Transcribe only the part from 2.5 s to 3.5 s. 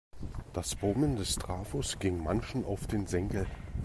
auf den Senkel.